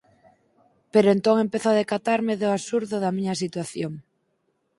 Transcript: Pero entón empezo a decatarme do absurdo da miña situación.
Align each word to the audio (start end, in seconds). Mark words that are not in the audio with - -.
Pero 0.93 1.07
entón 1.15 1.35
empezo 1.45 1.67
a 1.69 1.77
decatarme 1.81 2.33
do 2.41 2.47
absurdo 2.55 2.95
da 3.03 3.15
miña 3.17 3.39
situación. 3.43 3.93